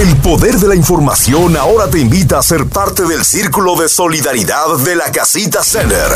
[0.00, 4.78] El poder de la información ahora te invita a ser parte del círculo de solidaridad
[4.82, 6.08] de la Casita Center.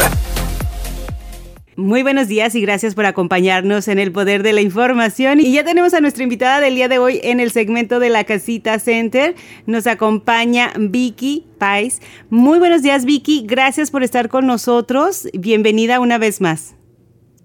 [1.76, 5.38] Muy buenos días y gracias por acompañarnos en el Poder de la Información.
[5.38, 8.24] Y ya tenemos a nuestra invitada del día de hoy en el segmento de la
[8.24, 9.34] Casita Center.
[9.66, 12.00] Nos acompaña Vicky Pais.
[12.30, 13.44] Muy buenos días, Vicky.
[13.46, 15.28] Gracias por estar con nosotros.
[15.34, 16.74] Bienvenida una vez más.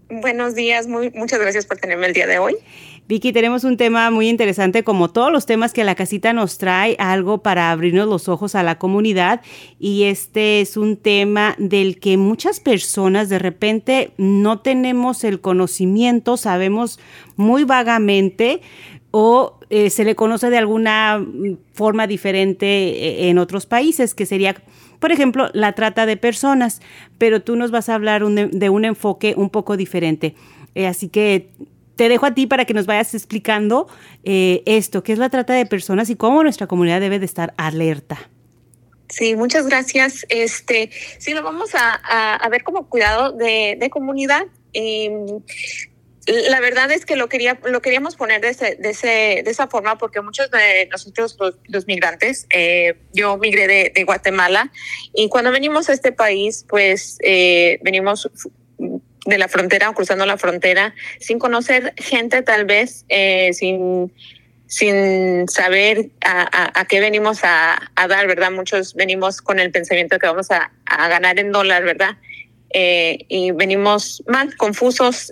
[0.09, 2.55] Buenos días, muy, muchas gracias por tenerme el día de hoy.
[3.09, 6.95] Vicky, tenemos un tema muy interesante, como todos los temas que la casita nos trae,
[6.99, 9.41] algo para abrirnos los ojos a la comunidad.
[9.79, 16.37] Y este es un tema del que muchas personas de repente no tenemos el conocimiento,
[16.37, 16.99] sabemos
[17.35, 18.61] muy vagamente
[19.09, 21.25] o eh, se le conoce de alguna
[21.73, 24.55] forma diferente eh, en otros países, que sería
[24.99, 26.79] por ejemplo, la trata de personas,
[27.17, 30.35] pero tú nos vas a hablar de un enfoque un poco diferente.
[30.75, 31.49] Eh, así que
[31.99, 33.89] te dejo a ti para que nos vayas explicando
[34.23, 37.53] eh, esto, qué es la trata de personas y cómo nuestra comunidad debe de estar
[37.57, 38.29] alerta.
[39.09, 40.25] Sí, muchas gracias.
[40.29, 44.45] Este, sí, lo vamos a, ver como cuidado de, comunidad.
[44.71, 45.41] Em,
[46.47, 49.67] la verdad es que lo quería lo queríamos poner de, ese, de, ese, de esa
[49.67, 54.71] forma porque muchos de nosotros los, migrantes eh, yo migré de, Guatemala
[55.13, 58.29] y cuando venimos a este país pues eh, venimos
[59.29, 64.11] de la frontera o cruzando la frontera sin conocer gente tal vez, eh, sin,
[64.67, 68.51] sin saber a, qué venimos a, dar, ¿verdad?
[68.51, 72.17] Muchos venimos con el pensamiento que vamos a, ganar en dólar, ¿verdad?
[72.71, 75.31] Eh, y venimos mal, confusos,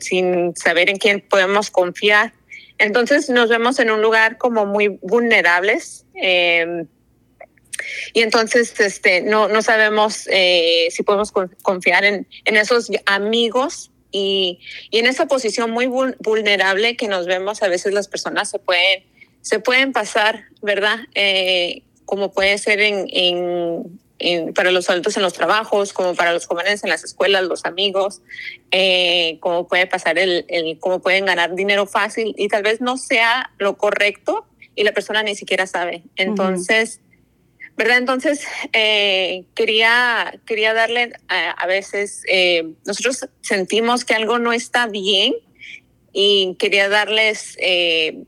[0.00, 2.32] sin saber en quién podemos confiar.
[2.78, 6.04] Entonces nos vemos en un lugar como muy vulnerables.
[6.14, 6.84] Eh,
[8.12, 14.60] y entonces este, no, no sabemos eh, si podemos confiar en, en esos amigos y,
[14.90, 19.04] y, en esa posición muy vulnerable que nos vemos, a veces las personas se pueden,
[19.42, 21.00] se pueden pasar, ¿verdad?
[21.14, 23.06] Eh, como puede ser en,
[24.18, 27.66] en, para los adultos en los trabajos, como para los jóvenes en las escuelas, los
[27.66, 28.22] amigos,
[28.70, 32.96] eh, como puede pasar el, el, cómo pueden ganar dinero fácil y tal vez no
[32.96, 36.02] sea lo correcto y la persona ni siquiera sabe.
[36.16, 37.00] Entonces,
[37.76, 37.98] ¿verdad?
[37.98, 44.86] Entonces, eh, quería, quería darle, eh, a veces, eh, nosotros sentimos que algo no está
[44.86, 45.34] bien
[46.12, 48.26] y quería darles el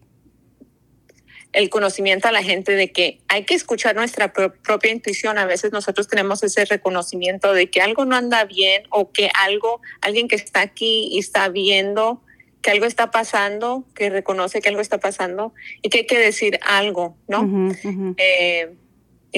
[1.70, 5.38] conocimiento a la gente de que hay que escuchar nuestra propia intuición.
[5.38, 9.80] A veces nosotros tenemos ese reconocimiento de que algo no anda bien o que algo,
[10.02, 12.22] alguien que está aquí y está viendo
[12.60, 16.58] que algo está pasando, que reconoce que algo está pasando y que hay que decir
[16.62, 17.72] algo, ¿no?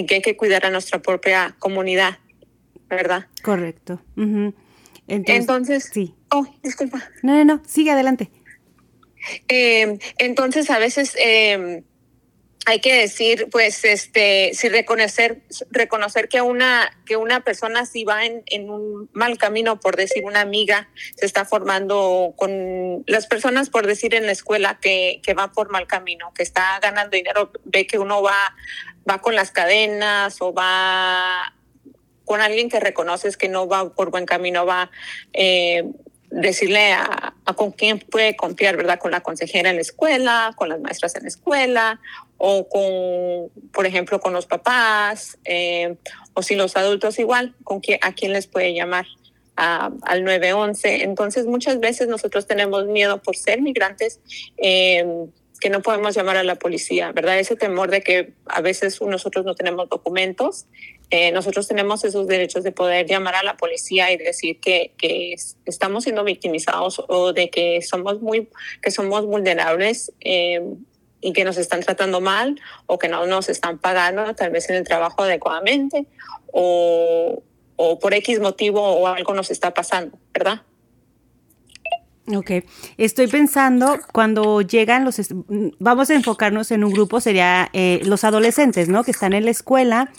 [0.01, 2.19] En que hay que cuidar a nuestra propia comunidad,
[2.89, 3.27] ¿verdad?
[3.43, 4.03] Correcto.
[5.07, 6.15] entonces, sí.
[6.31, 7.03] Oh, disculpa.
[7.23, 8.31] No, no, no, sigue adelante.
[9.49, 11.83] Eh, entonces, a veces eh,
[12.67, 18.25] hay que decir, pues, este, si reconocer, reconocer que una, que una persona si va
[18.25, 23.71] en, en, un mal camino, por decir, una amiga se está formando con las personas,
[23.71, 27.51] por decir, en la escuela que, que va por mal camino, que está ganando dinero,
[27.65, 28.55] ve que uno va
[29.09, 31.55] va con las cadenas o va
[32.25, 34.91] con alguien que reconoces que no va por buen camino, va
[35.33, 35.85] eh,
[36.31, 39.01] decirle a, con quién puede confiar, ¿verdad?
[39.01, 42.01] Con la consejera en la escuela, con las maestras en la escuela,
[42.39, 45.97] o con, por ejemplo, con los papás, eh,
[46.35, 49.07] o si los adultos igual, con quién, a quién les puede llamar.
[49.57, 51.03] al 911.
[51.03, 54.21] Entonces, muchas veces nosotros tenemos miedo por ser migrantes,
[54.57, 55.05] eh,
[55.61, 57.39] que no podemos llamar a la policía, ¿verdad?
[57.39, 60.67] Ese temor de que a veces nosotros no tenemos documentos,
[61.11, 65.35] eh, nosotros tenemos esos derechos de poder llamar a la policía y decir que, que
[65.67, 68.49] estamos siendo victimizados o de que somos muy,
[68.81, 70.63] que somos vulnerables eh,
[71.21, 74.77] y que nos están tratando mal o que no nos están pagando tal vez en
[74.77, 76.07] el trabajo adecuadamente
[76.47, 77.43] o,
[77.77, 80.63] o por X motivo o algo nos está pasando, ¿verdad?
[82.37, 82.51] Ok,
[82.97, 85.21] estoy pensando cuando llegan los,
[85.79, 89.05] vamos a enfocarnos en un grupo, sería eh, los adolescentes, ¿no?
[89.05, 90.11] Que están en la escuela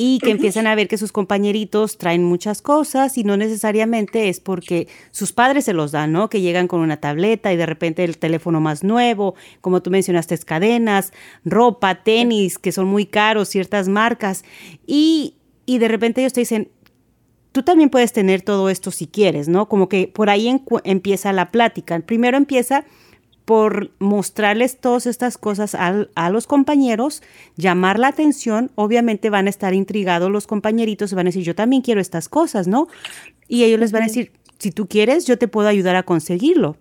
[0.00, 4.38] y que empiezan a ver que sus compañeritos traen muchas cosas y no necesariamente es
[4.38, 6.30] porque sus padres se los dan, ¿no?
[6.30, 10.38] Que llegan con una tableta y de repente el teléfono más nuevo, como tú mencionaste,
[10.38, 11.12] cadenas,
[11.44, 14.44] ropa, tenis, que son muy caros, ciertas marcas
[14.86, 15.34] y,
[15.66, 16.70] y de repente ellos te dicen,
[17.52, 19.68] tú también puedes tener todo esto si quieres, ¿no?
[19.68, 20.48] Como que por ahí
[20.84, 21.98] empieza la plática.
[22.00, 22.84] Primero empieza
[23.48, 27.22] por mostrarles todas estas cosas a, los compañeros,
[27.56, 31.54] llamar la atención, obviamente van a estar intrigados los compañeritos y van a decir, yo
[31.54, 32.88] también quiero estas cosas, ¿no?
[33.48, 36.76] Y ellos les van a decir, si tú quieres, yo te puedo ayudar a conseguirlo.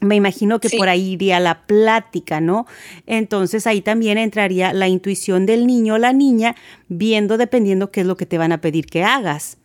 [0.00, 2.66] Me imagino que por ahí iría la plática, ¿no?
[3.06, 6.54] Entonces ahí también entraría la intuición del niño o la niña,
[6.86, 9.58] viendo dependiendo qué es lo que te van a pedir que hagas.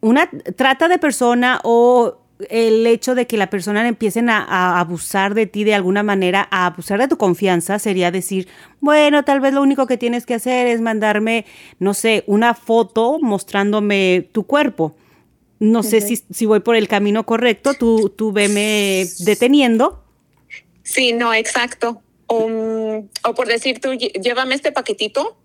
[0.00, 5.46] Una trata de persona o el hecho de que la persona empiecen a, abusar de
[5.46, 8.48] ti de alguna manera, a abusar de tu confianza, sería decir,
[8.80, 11.46] bueno, tal vez lo único que tienes que hacer es mandarme,
[11.78, 14.94] no sé, una foto mostrándome tu cuerpo.
[15.60, 20.04] No sé si, si, voy por el camino correcto, tú, tú veme deteniendo.
[20.84, 22.00] Sí, no, exacto.
[22.28, 25.36] o por decir, tú llévame este paquetito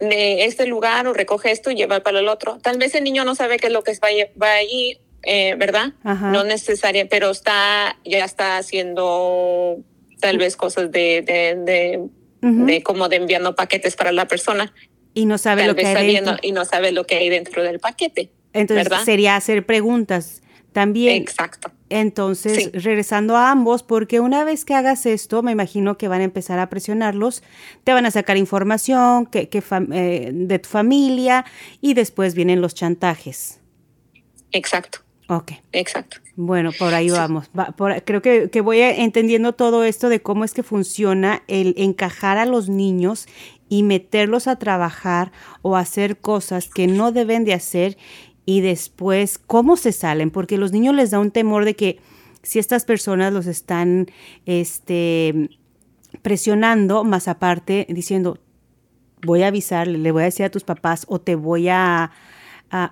[0.00, 2.58] de este lugar o recoge esto y lleva para el otro.
[2.58, 4.08] Tal vez el niño no sabe qué es lo que va,
[4.40, 5.92] va allí eh, ¿verdad?
[6.02, 9.78] No necesaria, pero está, ya está haciendo
[10.18, 12.08] tal vez cosas de, de,
[12.42, 14.72] de, como de enviando paquetes para la persona.
[15.12, 16.36] Y no sabe lo que hay dentro.
[16.40, 18.30] Y no sabe lo que hay dentro del paquete.
[18.52, 21.22] Entonces sería hacer preguntas también.
[21.22, 21.70] Exacto.
[21.88, 26.24] Entonces, regresando a ambos, porque una vez que hagas esto, me imagino que van a
[26.24, 27.42] empezar a presionarlos,
[27.82, 29.62] te van a sacar información que, que
[29.92, 31.44] eh, de tu familia
[31.80, 33.60] y después vienen los chantajes.
[34.52, 35.00] Exacto.
[35.28, 35.52] Ok.
[35.72, 36.18] Exacto.
[36.34, 37.50] Bueno, por ahí vamos.
[38.04, 42.46] creo que, que, voy entendiendo todo esto de cómo es que funciona el encajar a
[42.46, 43.26] los niños
[43.68, 45.30] y meterlos a trabajar
[45.62, 47.96] o hacer cosas que no deben de hacer
[48.46, 51.98] y después cómo se salen, porque los niños les da un temor de que
[52.42, 54.06] si estas personas los están
[54.46, 55.50] este,
[56.22, 58.38] presionando, más aparte diciendo,
[59.22, 62.10] voy a avisarle, le voy a decir a tus papás o te voy a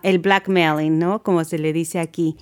[0.03, 1.23] el blackmailing, ¿no?
[1.23, 2.37] Como se le dice aquí.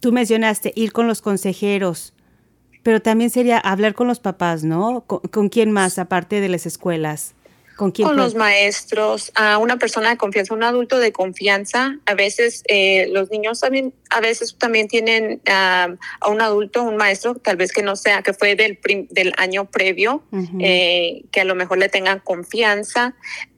[0.00, 2.14] tú mencionaste ir con los consejeros,
[2.82, 5.04] pero también sería hablar con los papás, ¿no?
[5.06, 7.34] ¿Con, quién más, aparte de las escuelas?
[7.78, 11.96] ¿Con, quién con los maestros, a una persona de confianza, un adulto de confianza.
[12.06, 15.94] A veces eh, los niños también, a veces también tienen a
[16.28, 18.80] un adulto, un maestro, tal vez que no sea, que fue del,
[19.10, 20.24] del año previo,
[20.58, 23.14] eh, que a lo mejor le tengan confianza.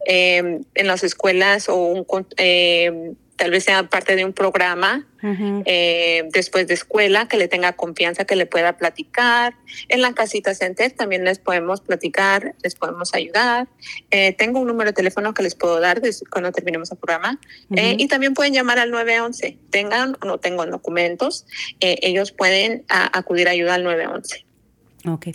[0.06, 2.06] Em, en las escuelas o un,
[2.36, 5.06] em, tal vez sea parte de un programa
[5.64, 9.54] eh, después de escuela que le tenga confianza, que le pueda platicar.
[9.88, 13.66] En la casita center también les podemos platicar, les podemos ayudar.
[14.10, 17.40] Eh, tengo un número de teléfono que les puedo dar cuando terminemos el programa.
[17.74, 19.56] Eh, y también pueden llamar al 911.
[19.70, 21.46] Tengan o no tengan documentos,
[21.80, 24.49] ellos pueden acudir a ayuda al 911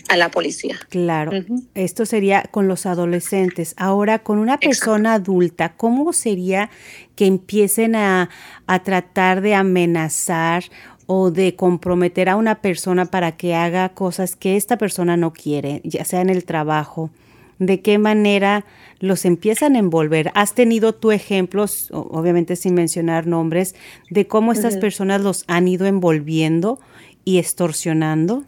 [0.09, 0.77] a la policía.
[0.89, 1.31] Claro,
[1.73, 3.73] esto sería con los adolescentes.
[3.77, 6.69] Ahora, con una persona adulta, ¿cómo sería
[7.15, 8.29] que empiecen a,
[8.67, 10.65] a, tratar de amenazar
[11.07, 15.81] o de comprometer a una persona para que haga cosas que esta persona no quiere,
[15.83, 17.09] ya sea en el trabajo?
[17.57, 18.65] ¿De qué manera
[18.99, 20.31] los empiezan a envolver?
[20.35, 23.75] ¿Has tenido tú ejemplos, obviamente sin mencionar nombres,
[24.09, 26.79] de cómo estas personas los han ido envolviendo
[27.23, 28.43] y extorsionando?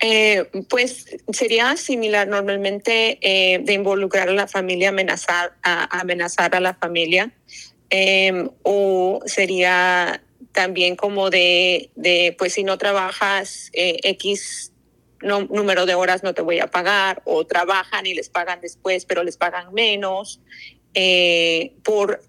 [0.00, 6.60] Eh, pues sería similar normalmente eh, de involucrar a la familia, amenazar a, amenazar a
[6.60, 7.32] la familia,
[7.90, 10.22] em, o sería
[10.52, 14.72] también como de, de, pues si no trabajas eh, X
[15.20, 19.24] número de horas no te voy a pagar, o trabajan y les pagan después, pero
[19.24, 20.40] les pagan menos,
[21.82, 22.22] por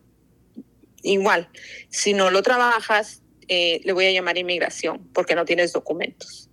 [1.03, 1.49] igual,
[1.89, 6.49] si no lo trabajas, le voy a llamar inmigración porque no tienes documentos.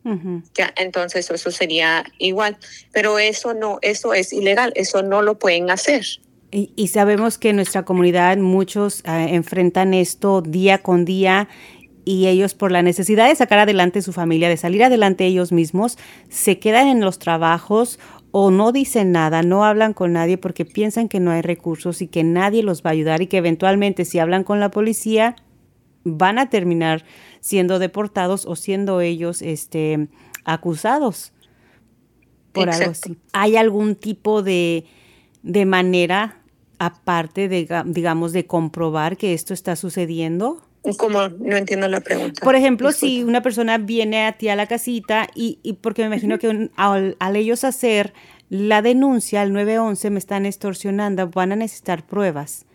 [0.54, 2.56] Ya, entonces eso sería igual,
[2.92, 6.04] pero eso no, eso es ilegal, eso no lo pueden hacer.
[6.52, 11.48] Y, sabemos que en nuestra comunidad muchos ah, enfrentan esto día con día
[12.04, 15.98] y ellos por la necesidad de sacar adelante su familia, de salir adelante ellos mismos,
[16.30, 17.98] se quedan en los trabajos
[18.30, 22.06] o no dicen nada, no hablan con nadie porque piensan que no hay recursos y
[22.06, 25.36] que nadie los va a ayudar y que eventualmente si hablan con la policía
[26.06, 27.04] van a terminar
[27.40, 30.08] siendo deportados o siendo ellos este,
[30.44, 31.32] acusados
[32.52, 33.18] por algo así.
[33.32, 34.86] ¿Hay algún tipo de,
[35.42, 36.38] de manera
[36.78, 40.62] aparte de, digamos, de comprobar que esto está sucediendo?
[40.98, 42.44] Como no entiendo la pregunta.
[42.44, 46.06] Por ejemplo, si una persona viene a ti a la casita y, y porque me
[46.06, 48.14] imagino que al, ellos hacer
[48.48, 52.66] la denuncia al 911 me están extorsionando, van a necesitar pruebas.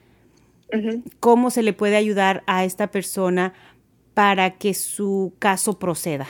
[1.20, 3.54] ¿Cómo se le puede ayudar a esta persona
[4.14, 6.28] para que su caso proceda?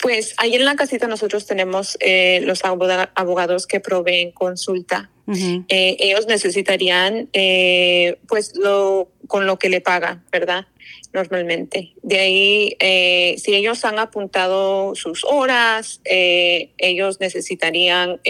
[0.00, 5.10] Pues ahí en la casita nosotros tenemos eh, los abogados que proveen consulta.
[5.26, 10.66] Eh, ellos necesitarían, eh, pues, lo con lo que le pagan, ¿verdad?
[11.14, 11.94] Normalmente.
[12.02, 18.20] De ahí, si ellos han apuntado sus horas, ellos necesitarían.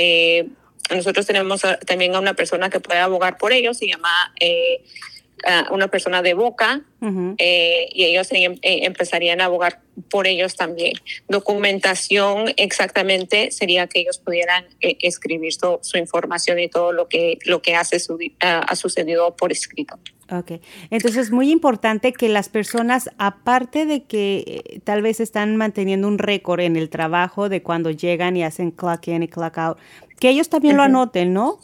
[0.90, 4.32] Nosotros tenemos también a una persona que puede abogar por ellos, se llama
[5.70, 6.82] una persona de boca
[7.38, 10.94] eh, y ellos em, eh, empezarían a abogar por ellos también.
[11.28, 17.38] Documentación exactamente sería que ellos pudieran eh, escribir su, su, información y todo lo que,
[17.44, 19.98] lo que hace su, ha sucedido por escrito.
[20.30, 20.52] Ok,
[20.88, 26.16] entonces es muy importante que las personas, aparte de que tal vez están manteniendo un
[26.16, 29.78] récord en el trabajo de cuando llegan y hacen clock in y clock out,
[30.18, 31.60] que ellos también lo anoten, ¿no?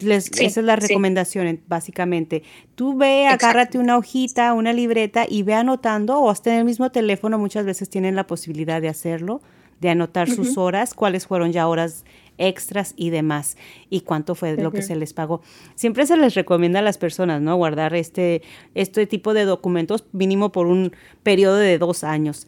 [0.00, 2.42] Esa es la recomendación, básicamente.
[2.74, 6.90] Tú ve, agárrate una hojita, una libreta y ve anotando, o hasta en el mismo
[6.90, 9.40] teléfono muchas veces tienen la posibilidad de hacerlo,
[9.80, 12.04] de anotar sus horas, cuáles fueron ya horas
[12.38, 13.56] extras y demás,
[13.90, 15.42] y cuánto fue lo que se les pagó.
[15.74, 17.56] Siempre se les recomienda a las personas, ¿no?
[17.56, 18.42] Guardar este,
[18.74, 20.92] este tipo de documentos mínimo por un
[21.22, 22.46] periodo de dos años.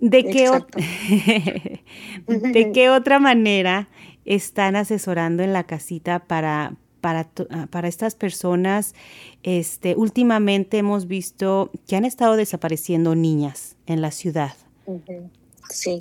[0.00, 0.50] ¿De qué,
[2.52, 3.88] ¿De qué otra manera
[4.26, 8.94] están asesorando en la casita para, para, ah, para, estas personas.
[9.42, 14.54] Este, últimamente hemos visto que han estado desapareciendo niñas en la ciudad.
[15.70, 15.98] Sí,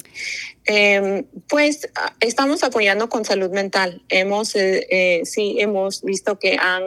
[0.65, 4.03] em, pues ah, estamos apoyando con salud mental.
[4.09, 6.83] Hemos, eh, eh, sí, hemos visto que han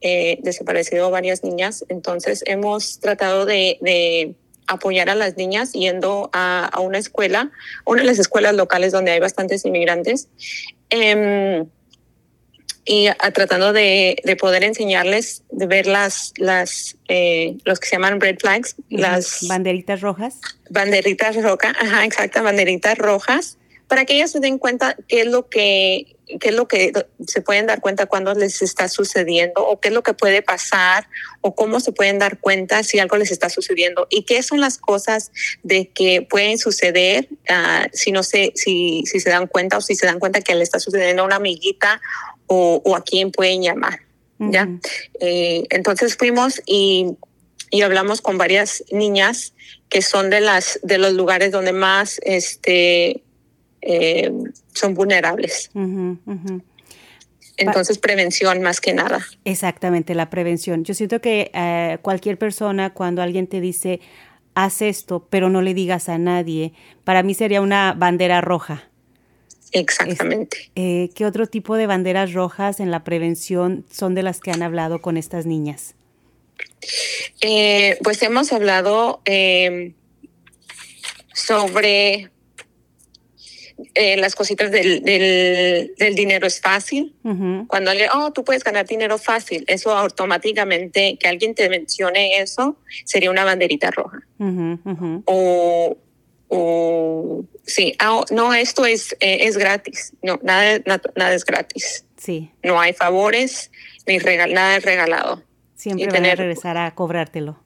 [0.00, 4.34] eh, desaparecido varias niñas, entonces hemos tratado de
[4.70, 7.50] apoyar a las niñas yendo a, una escuela,
[7.84, 10.28] una de las escuelas locales donde hay bastantes inmigrantes,
[10.88, 11.66] em,
[12.84, 18.38] y tratando de, poder enseñarles, de ver las, las eh, los que se llaman red
[18.40, 20.40] flags, las banderitas rojas.
[20.70, 23.58] Banderitas rojas, ajá, exacto, banderitas rojas,
[23.90, 26.92] para que ellas se den cuenta qué es lo que qué es lo que
[27.26, 31.08] se pueden dar cuenta cuando les está sucediendo o qué es lo que puede pasar
[31.40, 34.78] o cómo se pueden dar cuenta si algo les está sucediendo y qué son las
[34.78, 35.32] cosas
[35.64, 39.96] de que pueden suceder uh, si no sé si, si se dan cuenta o si
[39.96, 42.00] se dan cuenta que le está sucediendo a una amiguita
[42.46, 43.98] o, o a quién pueden llamar.
[44.38, 44.68] ¿ya?
[45.18, 47.16] Eh, entonces fuimos y,
[47.70, 49.52] y hablamos con varias niñas
[49.88, 53.24] que son de las de los lugares donde más este
[53.82, 54.30] eh,
[54.74, 55.70] son vulnerables.
[57.56, 59.20] Entonces, prevención más que nada.
[59.44, 60.84] Exactamente, la prevención.
[60.84, 64.00] Yo siento que eh, cualquier persona, cuando alguien te dice,
[64.54, 66.72] haz esto, pero no le digas a nadie,
[67.04, 68.84] para mí sería una bandera roja.
[69.72, 70.70] Exactamente.
[70.74, 74.62] Eh, ¿Qué otro tipo de banderas rojas en la prevención son de las que han
[74.62, 75.94] hablado con estas niñas?
[78.02, 79.22] pues hemos hablado
[81.32, 82.30] sobre
[83.94, 87.14] eh, las cositas del, del, dinero es fácil.
[87.66, 92.76] Cuando le, oh, tú puedes ganar dinero fácil, eso automáticamente, que alguien te mencione eso,
[93.04, 94.20] sería una banderita roja.
[95.26, 95.96] O,
[96.48, 100.12] o, sí, ah, no, esto es, eh, es gratis.
[100.22, 100.80] No, nada,
[101.14, 102.04] nada, es gratis.
[102.16, 102.50] Sí.
[102.62, 103.70] No hay favores,
[104.06, 105.42] ni regal, nada es regalado.
[105.74, 107.58] Siempre van a regresar a cobrártelo.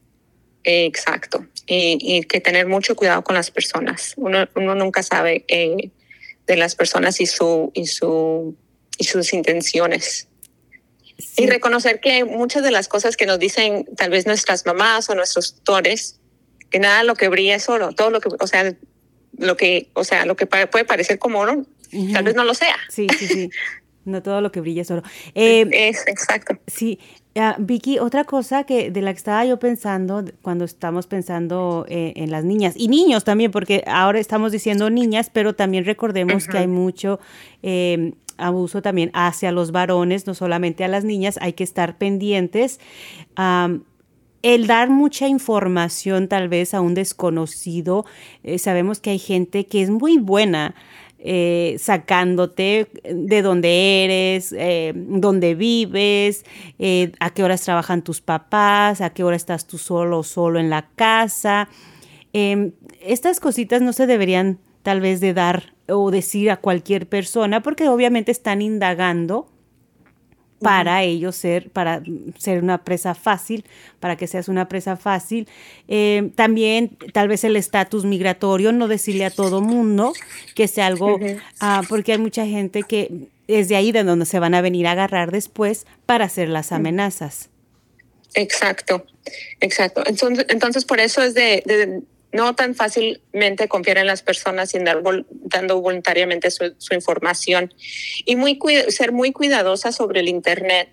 [0.62, 1.46] exacto.
[1.66, 4.12] Y, y, que tener mucho cuidado con las personas.
[4.16, 5.90] Uno, uno nunca sabe eh,
[6.46, 8.56] de las personas y, su, y, su,
[8.98, 10.28] y sus intenciones.
[11.36, 15.14] Y reconocer que muchas de las cosas que nos dicen tal vez nuestras mamás o
[15.14, 16.18] nuestros tutores,
[16.70, 18.74] que nada lo que brilla es oro, todo lo que, o sea,
[19.38, 21.64] lo que, o sea, lo que puede parecer como oro,
[22.12, 22.76] tal vez no lo sea.
[22.88, 23.50] Sí, sí, sí.
[24.04, 25.02] No todo lo que brilla es oro.
[25.34, 26.58] Eh, es, exacto.
[26.66, 26.98] Sí,
[27.36, 32.12] Ah, Vicky, otra cosa que de la que estaba yo pensando cuando estamos pensando eh,
[32.14, 36.58] en las niñas y niños también, porque ahora estamos diciendo niñas, pero también recordemos que
[36.58, 37.18] hay mucho
[37.62, 42.78] em, abuso también hacia los varones, no solamente a las niñas, hay que estar pendientes.
[44.42, 48.04] el dar mucha información tal vez a un desconocido,
[48.44, 50.76] eh, sabemos que hay gente que es muy buena
[51.26, 56.44] eh, sacándote de dónde eres, eh, dónde vives,
[56.78, 60.60] eh, a qué horas trabajan tus papás, a qué hora estás tú solo o solo
[60.60, 61.70] en la casa.
[62.34, 67.62] Em, estas cositas no se deberían tal vez de dar o decir a cualquier persona
[67.62, 69.46] porque obviamente están indagando
[70.64, 72.02] para ellos ser, para
[72.38, 73.64] ser una presa fácil,
[74.00, 75.46] para que seas una presa fácil.
[75.86, 80.12] Eh, también tal vez el estatus migratorio, no decirle a todo mundo
[80.56, 81.20] que sea algo,
[81.60, 84.86] ah, porque hay mucha gente que es de ahí de donde se van a venir
[84.86, 87.50] a agarrar después para hacer las amenazas.
[88.34, 89.06] Exacto,
[89.60, 90.02] exacto.
[90.06, 92.02] Entonces, entonces por eso es de
[92.34, 95.00] no tan fácilmente confiar en las personas y andar
[95.30, 97.72] dando voluntariamente su, información
[98.24, 100.88] y muy ser muy cuidadosa sobre el Internet.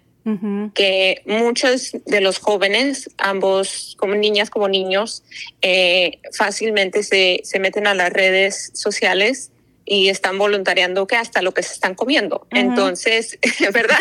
[0.76, 5.24] que muchos de los jóvenes, ambos como niñas como niños,
[5.64, 9.50] eh, fácilmente se, se, meten a las redes sociales
[9.86, 12.48] y están voluntariando que hasta lo que se están comiendo.
[12.52, 13.38] Entonces,
[13.74, 14.00] ¿verdad?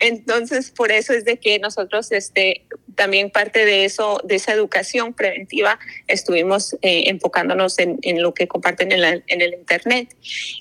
[0.00, 5.14] Entonces, por eso es de que nosotros, este, también parte de eso, de esa educación
[5.14, 10.14] preventiva, estuvimos eh, enfocándonos en, en, lo que comparten en, en, el Internet.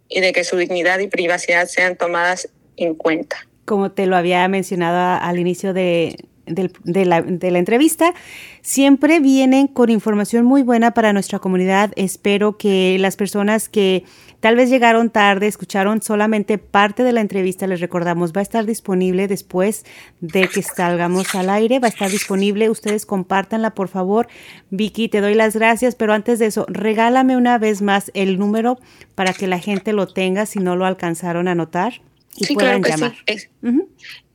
[0.09, 3.47] y de que su dignidad y privacidad sean tomadas en cuenta.
[3.65, 8.15] Como te lo había mencionado al inicio de, de, la, de, la, entrevista.
[8.63, 11.93] Siempre vienen con información muy buena para nuestra comunidad.
[11.97, 14.05] Espero que las personas que
[14.41, 18.67] tal vez llegaron tarde, escucharon solamente parte de la entrevista, les recordamos, va a estar
[18.67, 19.85] disponible después
[20.21, 22.69] de que salgamos al aire, va a estar disponible.
[22.69, 24.29] Ustedes compártanla, por favor.
[24.71, 28.79] Vicky, te doy las gracias, pero antes de eso, regálame una vez más el número
[29.15, 32.03] para que la gente lo tenga si no lo alcanzaron a notar
[32.37, 33.15] y puedan llamar.
[33.27, 33.49] Es,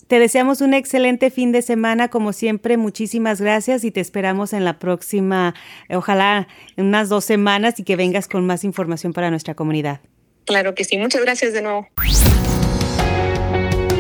[0.08, 2.78] Te deseamos un excelente fin de semana, como siempre.
[2.78, 5.56] Muchísimas gracias y te esperamos en la próxima,
[5.90, 10.02] ojalá en unas dos semanas y que vengas con más información para nuestra comunidad.
[10.46, 10.98] Claro que sí.
[10.98, 11.88] Muchas gracias de nuevo.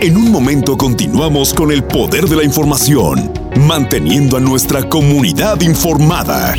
[0.01, 6.53] En un momento continuamos con el poder de la información, manteniendo a nuestra comunidad informada.